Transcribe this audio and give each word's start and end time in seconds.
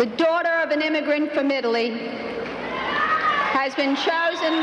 the 0.00 0.06
daughter 0.06 0.62
of 0.62 0.70
an 0.70 0.80
immigrant 0.80 1.30
from 1.30 1.50
Italy, 1.50 1.90
has 3.52 3.74
been 3.74 3.94
chosen 3.94 4.54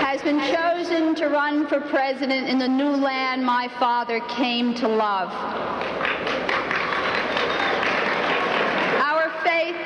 has 0.00 0.22
been 0.22 0.40
chosen 0.40 1.14
to 1.14 1.28
run 1.28 1.66
for 1.66 1.78
president 1.78 2.48
in 2.48 2.58
the 2.58 2.66
new 2.66 2.88
land 2.88 3.44
my 3.44 3.68
father 3.78 4.20
came 4.20 4.72
to 4.72 4.88
love. 4.88 5.30
Our 9.02 9.28
faith 9.44 9.76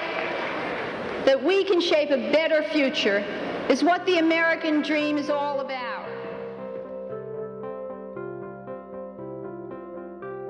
that 1.24 1.42
we 1.42 1.64
can 1.64 1.80
shape 1.80 2.10
a 2.10 2.30
better 2.30 2.62
future 2.62 3.24
is 3.68 3.82
what 3.82 4.06
the 4.06 4.18
American 4.18 4.82
dream 4.82 5.18
is 5.18 5.30
all 5.30 5.58
about. 5.58 5.89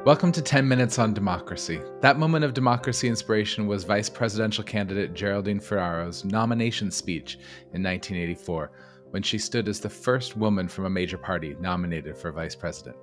Welcome 0.07 0.33
to 0.33 0.41
10 0.41 0.67
Minutes 0.67 0.99
on 0.99 1.13
Democracy. 1.13 1.79
That 2.01 2.19
moment 2.19 2.43
of 2.43 2.55
democracy 2.55 3.07
inspiration 3.07 3.67
was 3.67 3.85
vice 3.85 4.09
presidential 4.09 4.65
candidate 4.65 5.13
Geraldine 5.13 5.61
Ferraro's 5.61 6.25
nomination 6.25 6.91
speech 6.91 7.35
in 7.75 7.83
1984, 7.83 8.73
when 9.11 9.23
she 9.23 9.37
stood 9.37 9.69
as 9.69 9.79
the 9.79 9.91
first 9.91 10.39
woman 10.39 10.69
from 10.69 10.87
a 10.87 10.91
major 10.91 11.19
party 11.19 11.55
nominated 11.61 12.17
for 12.17 12.33
vice 12.33 12.55
president. 12.57 12.97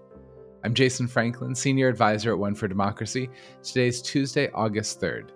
I'm 0.63 0.73
Jason 0.73 1.07
Franklin, 1.07 1.53
senior 1.53 1.87
advisor 1.87 2.31
at 2.31 2.39
One 2.39 2.55
for 2.55 2.67
Democracy. 2.67 3.29
Today 3.61 3.89
is 3.89 4.01
Tuesday, 4.01 4.49
August 4.55 4.99
3rd. 4.99 5.29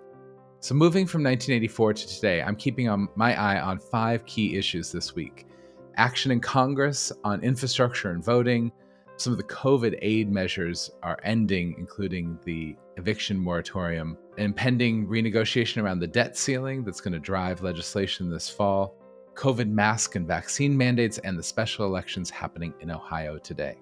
So, 0.58 0.74
moving 0.74 1.06
from 1.06 1.22
1984 1.22 1.94
to 1.94 2.08
today, 2.08 2.42
I'm 2.42 2.56
keeping 2.56 3.08
my 3.14 3.40
eye 3.40 3.60
on 3.60 3.78
five 3.78 4.26
key 4.26 4.56
issues 4.56 4.90
this 4.90 5.14
week 5.14 5.46
action 5.96 6.32
in 6.32 6.40
Congress 6.40 7.12
on 7.22 7.40
infrastructure 7.42 8.10
and 8.10 8.24
voting 8.24 8.72
some 9.16 9.32
of 9.32 9.38
the 9.38 9.44
COVID 9.44 9.98
aid 10.02 10.30
measures 10.30 10.90
are 11.02 11.18
ending, 11.22 11.74
including 11.78 12.38
the 12.44 12.76
eviction 12.96 13.38
moratorium, 13.38 14.18
impending 14.38 15.06
renegotiation 15.06 15.82
around 15.82 16.00
the 16.00 16.06
debt 16.06 16.36
ceiling 16.36 16.84
that's 16.84 17.00
going 17.00 17.12
to 17.12 17.18
drive 17.18 17.62
legislation 17.62 18.30
this 18.30 18.48
fall, 18.48 18.96
COVID 19.34 19.68
mask 19.68 20.16
and 20.16 20.26
vaccine 20.26 20.76
mandates, 20.76 21.18
and 21.18 21.38
the 21.38 21.42
special 21.42 21.86
elections 21.86 22.30
happening 22.30 22.74
in 22.80 22.90
Ohio 22.90 23.38
today. 23.38 23.78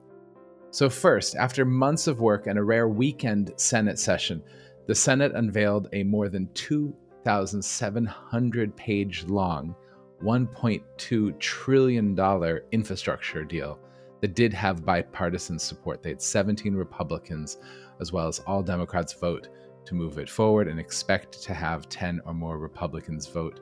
So, 0.73 0.89
first, 0.89 1.35
after 1.35 1.65
months 1.65 2.07
of 2.07 2.21
work 2.21 2.47
and 2.47 2.57
a 2.59 2.63
rare 2.63 2.89
weekend 2.89 3.53
Senate 3.57 3.99
session, 3.99 4.41
the 4.87 4.95
Senate 4.95 5.33
unveiled 5.35 5.89
a 5.93 6.05
more 6.05 6.29
than 6.29 6.49
2,700 6.55 8.77
page 8.77 9.25
long, 9.25 9.75
$1.2 10.23 11.39
trillion 11.39 12.61
infrastructure 12.73 13.45
deal 13.45 13.79
that 14.21 14.35
did 14.35 14.53
have 14.53 14.85
bipartisan 14.85 15.59
support. 15.59 16.03
They 16.03 16.11
had 16.11 16.23
17 16.23 16.75
Republicans, 16.75 17.59
as 18.01 18.13
well 18.13 18.29
as 18.29 18.41
all 18.41 18.63
Democrats, 18.63 19.13
vote 19.13 19.49
to 19.85 19.95
move 19.95 20.19
it 20.19 20.29
forward 20.29 20.69
and 20.69 20.79
expect 20.79 21.43
to 21.43 21.55
have 21.55 21.89
10 21.89 22.21
or 22.27 22.35
more 22.35 22.59
Republicans 22.59 23.27
vote 23.27 23.61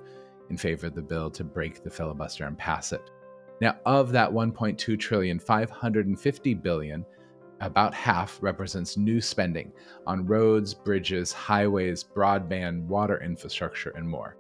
in 0.51 0.57
favor 0.57 0.87
of 0.87 0.95
the 0.95 1.03
bill 1.03 1.31
to 1.31 1.45
break 1.45 1.83
the 1.83 1.91
filibuster 1.91 2.45
and 2.45 2.59
pass 2.59 2.93
it. 2.93 3.11
Now, 3.61 3.77
of 3.87 4.13
that 4.13 4.31
1.2 4.31 4.99
trillion, 4.99 5.39
550 5.39 6.55
billion, 6.55 7.05
about 7.61 7.93
half 7.93 8.39
represents 8.41 8.97
new 8.97 9.21
spending 9.21 9.73
on 10.07 10.27
roads, 10.27 10.75
bridges, 10.75 11.33
highways, 11.33 12.05
broadband, 12.05 12.83
water 12.83 13.21
infrastructure, 13.23 13.91
and 13.91 14.09
more. 14.09 14.37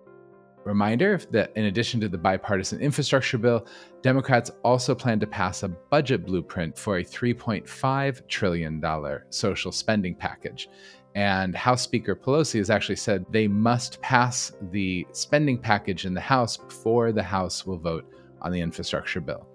Reminder 0.68 1.18
that 1.30 1.50
in 1.56 1.64
addition 1.64 1.98
to 2.00 2.10
the 2.10 2.18
bipartisan 2.18 2.78
infrastructure 2.82 3.38
bill, 3.38 3.66
Democrats 4.02 4.50
also 4.62 4.94
plan 4.94 5.18
to 5.18 5.26
pass 5.26 5.62
a 5.62 5.68
budget 5.68 6.26
blueprint 6.26 6.76
for 6.76 6.98
a 6.98 7.04
$3.5 7.04 8.28
trillion 8.28 8.84
social 9.30 9.72
spending 9.72 10.14
package. 10.14 10.68
And 11.14 11.56
House 11.56 11.80
Speaker 11.80 12.14
Pelosi 12.14 12.58
has 12.58 12.68
actually 12.68 12.96
said 12.96 13.24
they 13.30 13.48
must 13.48 14.02
pass 14.02 14.52
the 14.70 15.06
spending 15.12 15.56
package 15.56 16.04
in 16.04 16.12
the 16.12 16.20
House 16.20 16.58
before 16.58 17.12
the 17.12 17.22
House 17.22 17.64
will 17.64 17.78
vote 17.78 18.04
on 18.42 18.52
the 18.52 18.60
infrastructure 18.60 19.22
bill. 19.22 19.48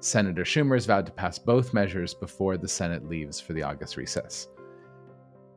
Senator 0.00 0.42
Schumer 0.42 0.74
has 0.74 0.84
vowed 0.84 1.06
to 1.06 1.12
pass 1.12 1.38
both 1.38 1.72
measures 1.72 2.12
before 2.12 2.56
the 2.56 2.66
Senate 2.66 3.08
leaves 3.08 3.38
for 3.38 3.52
the 3.52 3.62
August 3.62 3.96
recess. 3.96 4.48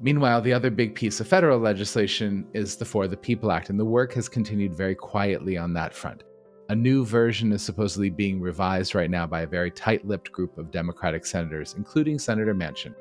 Meanwhile, 0.04 0.42
the 0.42 0.52
other 0.52 0.70
big 0.70 0.96
piece 0.96 1.22
of 1.22 1.30
federal 1.30 1.60
legislation 1.60 2.46
is 2.54 2.76
the 2.76 2.84
For 2.84 3.08
the 3.08 3.16
People 3.16 3.54
Act, 3.54 3.70
and 3.70 3.80
the 3.80 3.86
work 3.86 4.12
has 4.16 4.28
continued 4.28 4.76
very 4.76 4.96
quietly 4.96 5.58
on 5.58 5.72
that 5.76 5.94
front. 5.94 6.24
A 6.68 6.76
new 6.76 7.06
version 7.06 7.54
is 7.54 7.62
supposedly 7.62 8.10
being 8.10 8.42
revised 8.42 8.96
right 8.96 9.10
now 9.10 9.26
by 9.26 9.44
a 9.44 9.48
very 9.48 9.72
tight 9.72 10.06
lipped 10.06 10.30
group 10.34 10.58
of 10.58 10.72
Democratic 10.72 11.26
senators, 11.26 11.76
including 11.78 12.20
Senator 12.20 12.54
Manchin. 12.54 12.94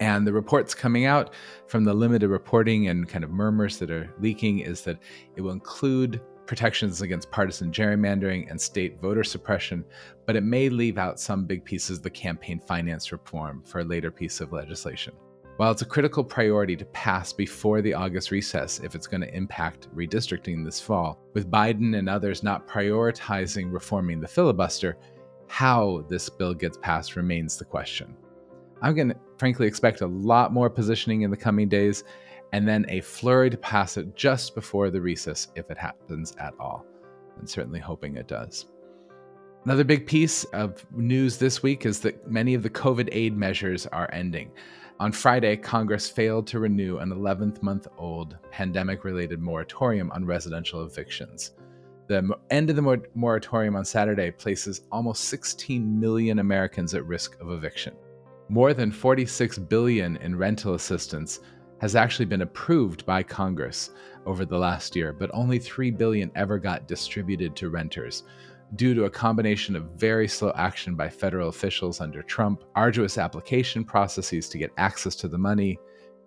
And 0.00 0.26
the 0.26 0.34
reports 0.34 0.74
coming 0.74 1.06
out 1.06 1.32
from 1.66 1.82
the 1.82 1.94
limited 1.94 2.28
reporting 2.28 2.88
and 2.88 3.08
kind 3.08 3.24
of 3.24 3.30
murmurs 3.30 3.78
that 3.78 3.90
are 3.90 4.12
leaking 4.20 4.58
is 4.58 4.82
that 4.82 4.98
it 5.36 5.40
will 5.40 5.52
include 5.52 6.20
protections 6.44 7.00
against 7.00 7.30
partisan 7.30 7.72
gerrymandering 7.72 8.50
and 8.50 8.60
state 8.60 9.00
voter 9.00 9.24
suppression, 9.24 9.82
but 10.26 10.36
it 10.36 10.42
may 10.42 10.68
leave 10.68 10.98
out 10.98 11.18
some 11.18 11.46
big 11.46 11.64
pieces 11.64 11.96
of 11.96 12.02
the 12.02 12.10
campaign 12.10 12.60
finance 12.60 13.12
reform 13.12 13.62
for 13.64 13.80
a 13.80 13.84
later 13.84 14.10
piece 14.10 14.42
of 14.42 14.52
legislation. 14.52 15.14
While 15.56 15.70
it's 15.70 15.82
a 15.82 15.86
critical 15.86 16.24
priority 16.24 16.74
to 16.74 16.84
pass 16.86 17.32
before 17.32 17.80
the 17.80 17.94
August 17.94 18.32
recess 18.32 18.80
if 18.80 18.96
it's 18.96 19.06
going 19.06 19.20
to 19.20 19.32
impact 19.32 19.86
redistricting 19.94 20.64
this 20.64 20.80
fall, 20.80 21.20
with 21.32 21.48
Biden 21.48 21.96
and 21.96 22.08
others 22.08 22.42
not 22.42 22.66
prioritizing 22.66 23.72
reforming 23.72 24.20
the 24.20 24.26
filibuster, 24.26 24.96
how 25.46 26.04
this 26.08 26.28
bill 26.28 26.54
gets 26.54 26.76
passed 26.78 27.14
remains 27.14 27.56
the 27.56 27.64
question. 27.64 28.16
I'm 28.82 28.96
going 28.96 29.10
to 29.10 29.16
frankly 29.38 29.68
expect 29.68 30.00
a 30.00 30.08
lot 30.08 30.52
more 30.52 30.68
positioning 30.68 31.22
in 31.22 31.30
the 31.30 31.36
coming 31.36 31.68
days 31.68 32.02
and 32.52 32.66
then 32.66 32.84
a 32.88 33.00
flurry 33.00 33.48
to 33.48 33.56
pass 33.56 33.96
it 33.96 34.16
just 34.16 34.56
before 34.56 34.90
the 34.90 35.00
recess 35.00 35.48
if 35.54 35.70
it 35.70 35.78
happens 35.78 36.34
at 36.38 36.54
all. 36.58 36.84
And 37.38 37.48
certainly 37.48 37.78
hoping 37.78 38.16
it 38.16 38.26
does. 38.26 38.66
Another 39.64 39.84
big 39.84 40.06
piece 40.06 40.44
of 40.44 40.84
news 40.92 41.38
this 41.38 41.62
week 41.62 41.86
is 41.86 42.00
that 42.00 42.30
many 42.30 42.52
of 42.52 42.62
the 42.62 42.68
COVID 42.68 43.08
aid 43.12 43.34
measures 43.34 43.86
are 43.86 44.10
ending. 44.12 44.50
On 45.00 45.10
Friday, 45.10 45.56
Congress 45.56 46.06
failed 46.06 46.46
to 46.48 46.58
renew 46.58 46.98
an 46.98 47.08
11th 47.08 47.62
month 47.62 47.86
old 47.96 48.36
pandemic 48.50 49.04
related 49.04 49.40
moratorium 49.40 50.10
on 50.10 50.26
residential 50.26 50.84
evictions. 50.84 51.52
The 52.08 52.36
end 52.50 52.68
of 52.68 52.76
the 52.76 53.02
moratorium 53.14 53.74
on 53.74 53.86
Saturday 53.86 54.30
places 54.30 54.82
almost 54.92 55.24
16 55.24 55.98
million 55.98 56.40
Americans 56.40 56.94
at 56.94 57.06
risk 57.06 57.40
of 57.40 57.50
eviction. 57.50 57.94
More 58.50 58.74
than 58.74 58.92
46 58.92 59.56
billion 59.60 60.18
in 60.18 60.36
rental 60.36 60.74
assistance 60.74 61.40
has 61.80 61.96
actually 61.96 62.26
been 62.26 62.42
approved 62.42 63.06
by 63.06 63.22
Congress 63.22 63.90
over 64.26 64.44
the 64.44 64.58
last 64.58 64.94
year, 64.94 65.14
but 65.14 65.30
only 65.32 65.58
3 65.58 65.90
billion 65.90 66.30
ever 66.34 66.58
got 66.58 66.86
distributed 66.86 67.56
to 67.56 67.70
renters, 67.70 68.24
due 68.76 68.94
to 68.94 69.04
a 69.04 69.10
combination 69.10 69.76
of 69.76 69.90
very 69.96 70.26
slow 70.26 70.52
action 70.56 70.94
by 70.94 71.08
federal 71.08 71.48
officials 71.48 72.00
under 72.00 72.22
Trump, 72.22 72.64
arduous 72.74 73.18
application 73.18 73.84
processes 73.84 74.48
to 74.48 74.58
get 74.58 74.72
access 74.76 75.14
to 75.16 75.28
the 75.28 75.38
money, 75.38 75.78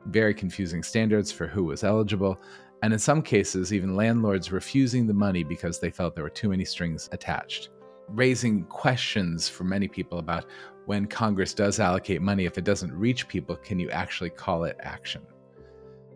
very 0.05 0.33
confusing 0.33 0.83
standards 0.83 1.31
for 1.31 1.47
who 1.47 1.63
was 1.63 1.83
eligible, 1.83 2.39
and 2.83 2.93
in 2.93 2.99
some 2.99 3.21
cases, 3.21 3.73
even 3.73 3.95
landlords 3.95 4.51
refusing 4.51 5.07
the 5.07 5.13
money 5.13 5.43
because 5.43 5.79
they 5.79 5.89
felt 5.89 6.15
there 6.15 6.23
were 6.23 6.29
too 6.29 6.49
many 6.49 6.63
strings 6.63 7.09
attached. 7.11 7.69
Raising 8.07 8.63
questions 8.65 9.49
for 9.49 9.63
many 9.63 9.87
people 9.87 10.19
about 10.19 10.45
when 10.85 11.05
Congress 11.07 11.53
does 11.53 11.79
allocate 11.79 12.21
money, 12.21 12.45
if 12.45 12.57
it 12.57 12.63
doesn't 12.63 12.93
reach 12.93 13.27
people, 13.27 13.55
can 13.57 13.79
you 13.79 13.89
actually 13.89 14.29
call 14.29 14.63
it 14.63 14.77
action? 14.79 15.21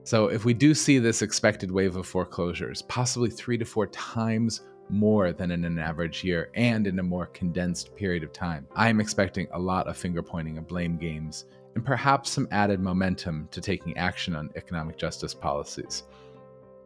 So, 0.03 0.27
if 0.27 0.45
we 0.45 0.53
do 0.53 0.73
see 0.73 0.97
this 0.97 1.21
expected 1.21 1.71
wave 1.71 1.95
of 1.95 2.07
foreclosures, 2.07 2.81
possibly 2.83 3.29
three 3.29 3.57
to 3.57 3.65
four 3.65 3.87
times 3.87 4.61
more 4.89 5.31
than 5.31 5.51
in 5.51 5.63
an 5.63 5.79
average 5.79 6.23
year 6.23 6.49
and 6.55 6.85
in 6.87 6.99
a 6.99 7.03
more 7.03 7.27
condensed 7.27 7.95
period 7.95 8.23
of 8.23 8.33
time. 8.33 8.67
I 8.75 8.89
am 8.89 8.99
expecting 8.99 9.47
a 9.53 9.59
lot 9.59 9.87
of 9.87 9.97
finger 9.97 10.21
pointing 10.21 10.57
and 10.57 10.67
blame 10.67 10.97
games, 10.97 11.45
and 11.75 11.85
perhaps 11.85 12.29
some 12.29 12.47
added 12.51 12.79
momentum 12.79 13.47
to 13.51 13.61
taking 13.61 13.97
action 13.97 14.35
on 14.35 14.49
economic 14.55 14.97
justice 14.97 15.33
policies. 15.33 16.03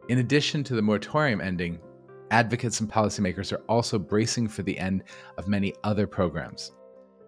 In 0.08 0.18
addition 0.18 0.62
to 0.64 0.74
the 0.74 0.82
moratorium 0.82 1.40
ending, 1.40 1.80
advocates 2.30 2.80
and 2.80 2.90
policymakers 2.90 3.52
are 3.52 3.62
also 3.68 3.98
bracing 3.98 4.48
for 4.48 4.62
the 4.62 4.78
end 4.78 5.02
of 5.36 5.48
many 5.48 5.74
other 5.82 6.06
programs. 6.06 6.72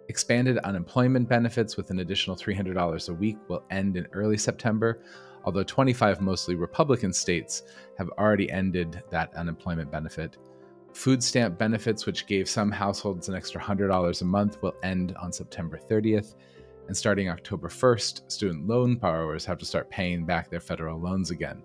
Expanded 0.09 0.59
unemployment 0.59 1.29
benefits 1.29 1.77
with 1.77 1.91
an 1.91 1.99
additional 1.99 2.37
$300 2.37 3.09
a 3.09 3.13
week 3.13 3.37
will 3.49 3.65
end 3.71 3.97
in 3.97 4.07
early 4.13 4.39
September, 4.39 5.03
although 5.45 5.63
25 5.63 6.21
mostly 6.21 6.55
Republican 6.55 7.13
states 7.13 7.65
have 7.99 8.09
already 8.19 8.51
ended 8.51 9.03
that 9.11 9.35
unemployment 9.35 9.91
benefit. 9.91 10.39
Food 10.99 11.23
stamp 11.23 11.57
benefits, 11.57 12.07
which 12.07 12.27
gave 12.27 12.49
some 12.49 12.73
households 12.73 13.29
an 13.29 13.37
extra 13.37 13.61
$100 13.61 14.21
a 14.21 14.25
month, 14.25 14.61
will 14.61 14.75
end 14.83 15.15
on 15.23 15.31
September 15.33 15.79
30th. 15.79 16.35
And 16.89 16.97
starting 16.97 17.29
October 17.29 17.69
1st, 17.69 18.29
student 18.29 18.67
loan 18.67 18.97
borrowers 18.97 19.45
have 19.45 19.59
to 19.59 19.65
start 19.65 19.91
paying 19.91 20.27
back 20.27 20.51
their 20.51 20.59
federal 20.59 20.99
loans 20.99 21.31
again. 21.31 21.63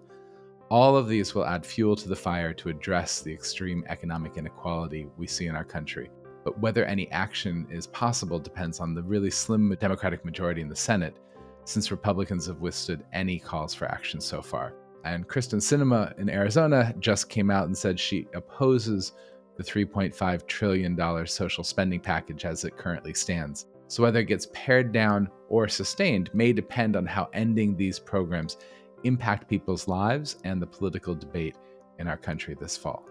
All 0.69 0.95
of 0.95 1.07
these 1.07 1.33
will 1.33 1.47
add 1.47 1.65
fuel 1.65 1.95
to 1.95 2.07
the 2.07 2.15
fire 2.15 2.53
to 2.53 2.69
address 2.69 3.21
the 3.21 3.33
extreme 3.33 3.83
economic 3.89 4.37
inequality 4.37 5.07
we 5.17 5.25
see 5.25 5.47
in 5.47 5.55
our 5.55 5.65
country. 5.65 6.11
But 6.43 6.59
whether 6.59 6.85
any 6.85 7.09
action 7.09 7.65
is 7.71 7.87
possible 7.87 8.37
depends 8.37 8.79
on 8.79 8.93
the 8.93 9.01
really 9.01 9.31
slim 9.31 9.75
Democratic 9.79 10.23
majority 10.23 10.61
in 10.61 10.69
the 10.69 10.75
Senate, 10.75 11.17
since 11.65 11.89
Republicans 11.89 12.45
have 12.45 12.61
withstood 12.61 13.03
any 13.13 13.39
calls 13.39 13.73
for 13.73 13.85
action 13.85 14.21
so 14.21 14.43
far. 14.43 14.75
And 15.03 15.27
Kyrsten 15.27 15.59
Sinema 15.59 16.17
in 16.17 16.29
Arizona 16.29 16.93
just 16.99 17.29
came 17.29 17.51
out 17.51 17.65
and 17.65 17.77
said 17.77 17.99
she 17.99 18.27
opposes 18.33 19.13
the 19.57 19.63
$3.5 19.63 20.47
trillion 20.47 21.27
social 21.27 21.63
spending 21.63 21.99
package 21.99 22.45
as 22.45 22.63
it 22.63 22.77
currently 22.77 23.13
stands. 23.13 23.67
So, 23.87 24.01
whether 24.01 24.19
it 24.19 24.25
gets 24.25 24.47
pared 24.53 24.91
down 24.91 25.29
or 25.49 25.67
sustained 25.67 26.29
may 26.33 26.53
depend 26.53 26.95
on 26.95 27.05
how 27.05 27.29
ending 27.33 27.75
these 27.75 27.99
programs 27.99 28.57
impact 29.03 29.49
people's 29.49 29.87
lives 29.87 30.37
and 30.43 30.61
the 30.61 30.67
political 30.67 31.13
debate 31.13 31.57
in 31.99 32.07
our 32.07 32.17
country 32.17 32.55
this 32.59 32.77
fall. 32.77 33.05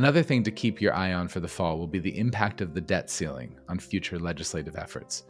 Another 0.00 0.22
thing 0.22 0.42
to 0.44 0.50
keep 0.50 0.80
your 0.80 0.94
eye 0.94 1.12
on 1.12 1.28
for 1.28 1.40
the 1.40 1.46
fall 1.46 1.76
will 1.76 1.86
be 1.86 1.98
the 1.98 2.18
impact 2.18 2.62
of 2.62 2.72
the 2.72 2.80
debt 2.80 3.10
ceiling 3.10 3.54
on 3.68 3.78
future 3.78 4.18
legislative 4.18 4.74
efforts. 4.76 5.24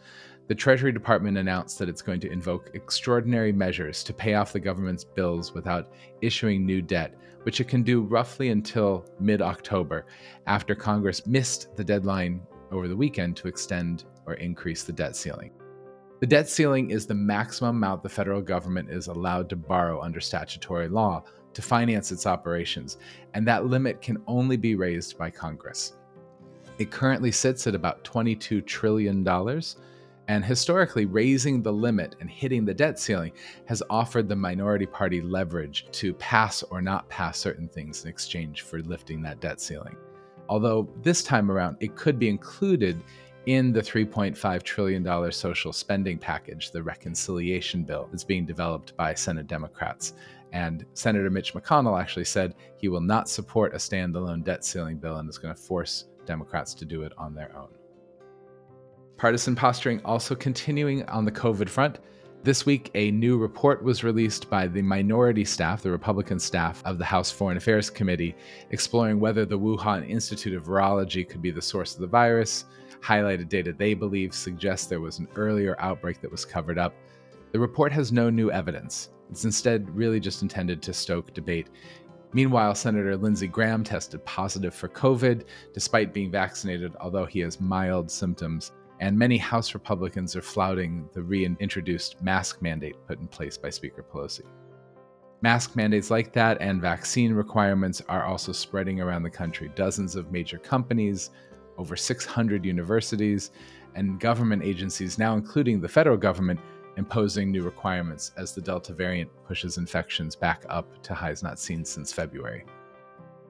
The 0.46 0.54
Treasury 0.54 0.92
Department 0.92 1.38
announced 1.38 1.76
that 1.80 1.88
it's 1.88 2.02
going 2.02 2.20
to 2.20 2.30
invoke 2.30 2.70
extraordinary 2.74 3.50
measures 3.50 4.04
to 4.04 4.14
pay 4.14 4.34
off 4.34 4.52
the 4.52 4.60
government's 4.60 5.02
bills 5.02 5.52
without 5.52 5.92
issuing 6.22 6.64
new 6.64 6.82
debt, 6.82 7.16
which 7.42 7.60
it 7.60 7.66
can 7.66 7.82
do 7.82 8.02
roughly 8.02 8.50
until 8.50 9.04
mid 9.18 9.42
October, 9.42 10.06
after 10.46 10.76
Congress 10.76 11.26
missed 11.26 11.74
the 11.74 11.82
deadline 11.82 12.40
over 12.70 12.86
the 12.86 12.96
weekend 12.96 13.36
to 13.38 13.48
extend 13.48 14.04
or 14.24 14.34
increase 14.34 14.84
the 14.84 14.92
debt 14.92 15.16
ceiling. 15.16 15.50
The 16.20 16.28
debt 16.28 16.48
ceiling 16.48 16.92
is 16.92 17.06
the 17.08 17.14
maximum 17.14 17.74
amount 17.74 18.04
the 18.04 18.08
federal 18.08 18.40
government 18.40 18.88
is 18.88 19.08
allowed 19.08 19.48
to 19.48 19.56
borrow 19.56 20.00
under 20.00 20.20
statutory 20.20 20.86
law 20.86 21.24
to 21.54 21.62
finance 21.62 22.12
its 22.12 22.26
operations, 22.26 22.98
and 23.34 23.46
that 23.46 23.66
limit 23.66 24.02
can 24.02 24.22
only 24.26 24.56
be 24.56 24.74
raised 24.74 25.18
by 25.18 25.30
Congress. 25.30 25.94
It 26.78 26.90
currently 26.90 27.30
sits 27.30 27.66
at 27.66 27.74
about 27.74 28.04
$22 28.04 28.64
trillion, 28.64 29.26
and 30.28 30.44
historically, 30.44 31.06
raising 31.06 31.60
the 31.60 31.72
limit 31.72 32.14
and 32.20 32.30
hitting 32.30 32.64
the 32.64 32.72
debt 32.72 33.00
ceiling 33.00 33.32
has 33.66 33.82
offered 33.90 34.28
the 34.28 34.36
minority 34.36 34.86
party 34.86 35.20
leverage 35.20 35.86
to 35.92 36.14
pass 36.14 36.62
or 36.62 36.80
not 36.80 37.08
pass 37.08 37.36
certain 37.36 37.68
things 37.68 38.04
in 38.04 38.10
exchange 38.10 38.62
for 38.62 38.80
lifting 38.82 39.22
that 39.22 39.40
debt 39.40 39.60
ceiling. 39.60 39.96
Although 40.48 40.88
this 41.02 41.22
time 41.22 41.50
around, 41.50 41.76
it 41.80 41.96
could 41.96 42.18
be 42.18 42.28
included 42.28 43.02
in 43.46 43.72
the 43.72 43.80
$3.5 43.80 44.62
trillion 44.62 45.32
social 45.32 45.72
spending 45.72 46.18
package, 46.18 46.70
the 46.70 46.82
reconciliation 46.82 47.82
bill 47.82 48.08
that's 48.10 48.24
being 48.24 48.44
developed 48.44 48.96
by 48.96 49.14
Senate 49.14 49.46
Democrats. 49.46 50.14
And 50.52 50.84
Senator 50.94 51.30
Mitch 51.30 51.54
McConnell 51.54 52.00
actually 52.00 52.24
said 52.24 52.54
he 52.76 52.88
will 52.88 53.00
not 53.00 53.28
support 53.28 53.74
a 53.74 53.78
standalone 53.78 54.44
debt 54.44 54.64
ceiling 54.64 54.98
bill 54.98 55.16
and 55.16 55.28
is 55.28 55.38
going 55.38 55.54
to 55.54 55.60
force 55.60 56.06
Democrats 56.26 56.74
to 56.74 56.84
do 56.84 57.02
it 57.02 57.12
on 57.16 57.34
their 57.34 57.56
own. 57.56 57.68
Partisan 59.16 59.54
posturing 59.54 60.00
also 60.04 60.34
continuing 60.34 61.04
on 61.08 61.24
the 61.24 61.32
COVID 61.32 61.68
front. 61.68 61.98
This 62.42 62.64
week, 62.64 62.90
a 62.94 63.10
new 63.10 63.36
report 63.36 63.82
was 63.82 64.02
released 64.02 64.48
by 64.48 64.66
the 64.66 64.80
minority 64.80 65.44
staff, 65.44 65.82
the 65.82 65.90
Republican 65.90 66.38
staff 66.38 66.82
of 66.86 66.96
the 66.96 67.04
House 67.04 67.30
Foreign 67.30 67.58
Affairs 67.58 67.90
Committee, 67.90 68.34
exploring 68.70 69.20
whether 69.20 69.44
the 69.44 69.58
Wuhan 69.58 70.08
Institute 70.08 70.54
of 70.54 70.64
Virology 70.64 71.28
could 71.28 71.42
be 71.42 71.50
the 71.50 71.60
source 71.60 71.94
of 71.94 72.00
the 72.00 72.06
virus. 72.06 72.64
Highlighted 73.02 73.50
data 73.50 73.74
they 73.74 73.92
believe 73.92 74.32
suggests 74.32 74.86
there 74.86 75.02
was 75.02 75.18
an 75.18 75.28
earlier 75.36 75.76
outbreak 75.80 76.22
that 76.22 76.32
was 76.32 76.46
covered 76.46 76.78
up. 76.78 76.94
The 77.52 77.60
report 77.60 77.92
has 77.92 78.10
no 78.10 78.30
new 78.30 78.50
evidence. 78.50 79.10
It's 79.30 79.44
instead 79.44 79.94
really 79.94 80.18
just 80.18 80.40
intended 80.40 80.80
to 80.80 80.94
stoke 80.94 81.34
debate. 81.34 81.68
Meanwhile, 82.32 82.74
Senator 82.74 83.18
Lindsey 83.18 83.48
Graham 83.48 83.84
tested 83.84 84.24
positive 84.24 84.74
for 84.74 84.88
COVID 84.88 85.44
despite 85.74 86.14
being 86.14 86.30
vaccinated, 86.30 86.96
although 87.00 87.26
he 87.26 87.40
has 87.40 87.60
mild 87.60 88.10
symptoms 88.10 88.72
and 89.00 89.18
many 89.18 89.38
House 89.38 89.74
Republicans 89.74 90.36
are 90.36 90.42
flouting 90.42 91.08
the 91.14 91.22
reintroduced 91.22 92.22
mask 92.22 92.62
mandate 92.62 92.96
put 93.06 93.18
in 93.18 93.26
place 93.26 93.56
by 93.56 93.70
Speaker 93.70 94.04
Pelosi. 94.04 94.44
Mask 95.42 95.74
mandates 95.74 96.10
like 96.10 96.34
that 96.34 96.60
and 96.60 96.82
vaccine 96.82 97.32
requirements 97.32 98.02
are 98.08 98.26
also 98.26 98.52
spreading 98.52 99.00
around 99.00 99.22
the 99.22 99.30
country. 99.30 99.70
Dozens 99.74 100.14
of 100.14 100.30
major 100.30 100.58
companies, 100.58 101.30
over 101.78 101.96
600 101.96 102.64
universities, 102.64 103.50
and 103.94 104.20
government 104.20 104.62
agencies, 104.62 105.18
now 105.18 105.34
including 105.34 105.80
the 105.80 105.88
federal 105.88 106.18
government, 106.18 106.60
imposing 106.98 107.50
new 107.50 107.62
requirements 107.62 108.32
as 108.36 108.54
the 108.54 108.60
Delta 108.60 108.92
variant 108.92 109.30
pushes 109.46 109.78
infections 109.78 110.36
back 110.36 110.64
up 110.68 111.02
to 111.02 111.14
highs 111.14 111.42
not 111.42 111.58
seen 111.58 111.86
since 111.86 112.12
February. 112.12 112.66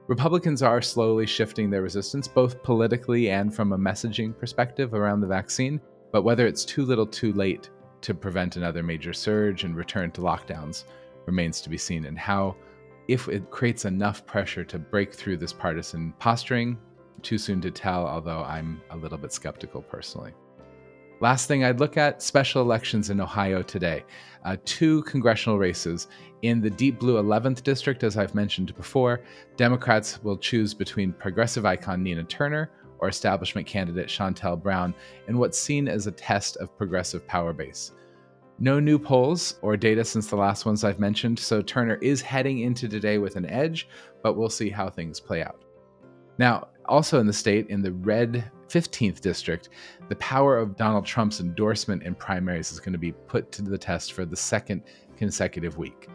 Republicans 0.07 0.61
are 0.61 0.81
slowly 0.81 1.25
shifting 1.25 1.69
their 1.69 1.83
resistance, 1.83 2.27
both 2.27 2.61
politically 2.63 3.29
and 3.29 3.53
from 3.53 3.71
a 3.71 3.77
messaging 3.77 4.37
perspective 4.37 4.93
around 4.93 5.21
the 5.21 5.27
vaccine. 5.27 5.79
But 6.11 6.23
whether 6.23 6.47
it's 6.47 6.65
too 6.65 6.83
little 6.85 7.05
too 7.05 7.31
late 7.33 7.69
to 8.01 8.13
prevent 8.13 8.57
another 8.57 8.83
major 8.83 9.13
surge 9.13 9.63
and 9.63 9.75
return 9.75 10.11
to 10.11 10.21
lockdowns 10.21 10.85
remains 11.27 11.61
to 11.61 11.69
be 11.69 11.77
seen, 11.77 12.05
and 12.05 12.17
how, 12.17 12.55
if 13.07 13.27
it 13.27 13.49
creates 13.51 13.85
enough 13.85 14.25
pressure 14.25 14.63
to 14.65 14.79
break 14.79 15.13
through 15.13 15.37
this 15.37 15.53
partisan 15.53 16.13
posturing, 16.19 16.77
too 17.21 17.37
soon 17.37 17.61
to 17.61 17.71
tell, 17.71 18.07
although 18.07 18.43
I'm 18.43 18.81
a 18.89 18.97
little 18.97 19.17
bit 19.17 19.31
skeptical 19.31 19.83
personally. 19.83 20.33
Last 21.21 21.47
thing 21.47 21.63
I'd 21.63 21.79
look 21.79 21.97
at 21.97 22.23
special 22.23 22.63
elections 22.63 23.11
in 23.11 23.21
Ohio 23.21 23.61
today. 23.61 24.03
Uh, 24.43 24.57
two 24.65 25.03
congressional 25.03 25.59
races. 25.59 26.07
In 26.41 26.61
the 26.61 26.69
deep 26.71 26.99
blue 26.99 27.21
11th 27.21 27.61
district, 27.61 28.03
as 28.03 28.17
I've 28.17 28.33
mentioned 28.33 28.75
before, 28.75 29.21
Democrats 29.55 30.23
will 30.23 30.35
choose 30.35 30.73
between 30.73 31.13
progressive 31.13 31.63
icon 31.63 32.01
Nina 32.01 32.23
Turner 32.23 32.71
or 32.97 33.07
establishment 33.07 33.67
candidate 33.67 34.07
Shontel 34.07 34.59
Brown 34.59 34.95
in 35.27 35.37
what's 35.37 35.59
seen 35.59 35.87
as 35.87 36.07
a 36.07 36.11
test 36.11 36.57
of 36.57 36.75
progressive 36.75 37.27
power 37.27 37.53
base. 37.53 37.91
No 38.57 38.79
new 38.79 38.97
polls 38.97 39.59
or 39.61 39.77
data 39.77 40.03
since 40.03 40.25
the 40.25 40.35
last 40.35 40.65
ones 40.65 40.83
I've 40.83 40.99
mentioned, 40.99 41.37
so 41.37 41.61
Turner 41.61 41.99
is 42.01 42.23
heading 42.23 42.61
into 42.61 42.87
today 42.87 43.19
with 43.19 43.35
an 43.35 43.45
edge, 43.45 43.87
but 44.23 44.35
we'll 44.35 44.49
see 44.49 44.71
how 44.71 44.89
things 44.89 45.19
play 45.19 45.43
out. 45.43 45.65
Now, 46.39 46.69
also 46.85 47.19
in 47.19 47.27
the 47.27 47.33
state, 47.33 47.67
in 47.69 47.83
the 47.83 47.93
red 47.93 48.49
15th 48.71 49.19
district, 49.19 49.69
the 50.07 50.15
power 50.15 50.57
of 50.57 50.77
Donald 50.77 51.05
Trump's 51.05 51.41
endorsement 51.41 52.03
in 52.03 52.15
primaries 52.15 52.71
is 52.71 52.79
going 52.79 52.93
to 52.93 52.99
be 52.99 53.11
put 53.11 53.51
to 53.51 53.61
the 53.61 53.77
test 53.77 54.13
for 54.13 54.25
the 54.25 54.35
second 54.35 54.83
consecutive 55.17 55.77
week. 55.77 56.07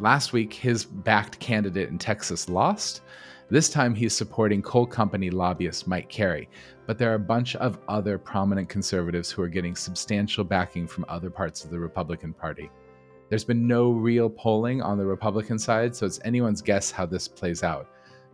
Last 0.00 0.32
week, 0.32 0.52
his 0.52 0.84
backed 0.84 1.38
candidate 1.38 1.88
in 1.88 1.98
Texas 1.98 2.48
lost. 2.48 3.02
This 3.48 3.68
time, 3.68 3.94
he's 3.94 4.14
supporting 4.14 4.62
coal 4.62 4.86
company 4.86 5.30
lobbyist 5.30 5.86
Mike 5.86 6.08
Carey. 6.08 6.48
But 6.86 6.98
there 6.98 7.12
are 7.12 7.16
a 7.16 7.20
bunch 7.20 7.54
of 7.56 7.78
other 7.86 8.18
prominent 8.18 8.68
conservatives 8.68 9.30
who 9.30 9.42
are 9.42 9.48
getting 9.48 9.76
substantial 9.76 10.42
backing 10.42 10.86
from 10.86 11.04
other 11.08 11.30
parts 11.30 11.64
of 11.64 11.70
the 11.70 11.78
Republican 11.78 12.32
Party. 12.32 12.70
There's 13.28 13.44
been 13.44 13.68
no 13.68 13.90
real 13.90 14.28
polling 14.28 14.82
on 14.82 14.98
the 14.98 15.06
Republican 15.06 15.58
side, 15.58 15.94
so 15.94 16.06
it's 16.06 16.18
anyone's 16.24 16.62
guess 16.62 16.90
how 16.90 17.06
this 17.06 17.28
plays 17.28 17.62
out. 17.62 17.88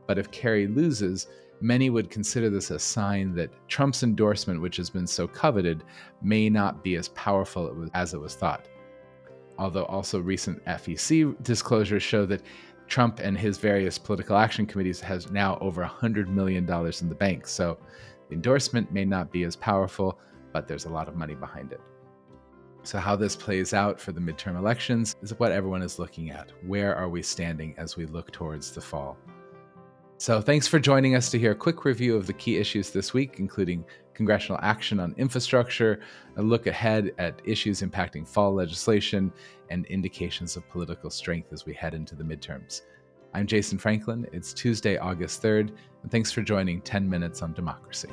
But 0.06 0.18
if 0.18 0.30
Carey 0.30 0.66
loses, 0.66 1.26
many 1.60 1.90
would 1.90 2.10
consider 2.10 2.50
this 2.50 2.70
a 2.70 2.78
sign 2.78 3.34
that 3.34 3.50
Trump's 3.68 4.02
endorsement, 4.02 4.60
which 4.60 4.76
has 4.76 4.90
been 4.90 5.06
so 5.06 5.26
coveted, 5.26 5.84
may 6.22 6.48
not 6.48 6.82
be 6.82 6.96
as 6.96 7.08
powerful 7.08 7.88
as 7.94 8.14
it 8.14 8.20
was 8.20 8.34
thought. 8.34 8.68
Although 9.58 9.86
also 9.86 10.20
recent 10.20 10.64
FEC 10.64 11.42
disclosures 11.42 12.02
show 12.02 12.26
that 12.26 12.42
Trump 12.88 13.20
and 13.20 13.36
his 13.36 13.58
various 13.58 13.98
political 13.98 14.36
action 14.36 14.66
committees 14.66 15.00
has 15.00 15.30
now 15.30 15.58
over 15.60 15.84
$100 15.84 16.28
million 16.28 16.64
in 16.64 17.08
the 17.08 17.16
bank. 17.16 17.46
So 17.46 17.78
the 18.28 18.34
endorsement 18.34 18.92
may 18.92 19.04
not 19.04 19.32
be 19.32 19.44
as 19.44 19.56
powerful, 19.56 20.18
but 20.52 20.68
there's 20.68 20.84
a 20.84 20.90
lot 20.90 21.08
of 21.08 21.16
money 21.16 21.34
behind 21.34 21.72
it. 21.72 21.80
So, 22.82 23.00
how 23.00 23.16
this 23.16 23.34
plays 23.34 23.74
out 23.74 24.00
for 24.00 24.12
the 24.12 24.20
midterm 24.20 24.56
elections 24.56 25.16
is 25.20 25.36
what 25.40 25.50
everyone 25.50 25.82
is 25.82 25.98
looking 25.98 26.30
at. 26.30 26.52
Where 26.64 26.94
are 26.94 27.08
we 27.08 27.20
standing 27.20 27.74
as 27.76 27.96
we 27.96 28.06
look 28.06 28.30
towards 28.30 28.70
the 28.70 28.80
fall? 28.80 29.16
So, 30.18 30.40
thanks 30.40 30.66
for 30.66 30.78
joining 30.78 31.14
us 31.14 31.30
to 31.30 31.38
hear 31.38 31.50
a 31.50 31.56
quick 31.56 31.84
review 31.84 32.16
of 32.16 32.26
the 32.26 32.32
key 32.32 32.56
issues 32.56 32.90
this 32.90 33.12
week, 33.12 33.34
including 33.38 33.84
congressional 34.14 34.58
action 34.62 34.98
on 34.98 35.14
infrastructure, 35.18 36.00
a 36.38 36.42
look 36.42 36.66
ahead 36.66 37.12
at 37.18 37.42
issues 37.44 37.82
impacting 37.82 38.26
fall 38.26 38.54
legislation, 38.54 39.30
and 39.68 39.84
indications 39.86 40.56
of 40.56 40.66
political 40.70 41.10
strength 41.10 41.52
as 41.52 41.66
we 41.66 41.74
head 41.74 41.92
into 41.92 42.14
the 42.14 42.24
midterms. 42.24 42.80
I'm 43.34 43.46
Jason 43.46 43.76
Franklin. 43.76 44.26
It's 44.32 44.54
Tuesday, 44.54 44.96
August 44.96 45.42
3rd, 45.42 45.76
and 46.02 46.10
thanks 46.10 46.32
for 46.32 46.40
joining 46.40 46.80
10 46.80 47.06
Minutes 47.06 47.42
on 47.42 47.52
Democracy. 47.52 48.08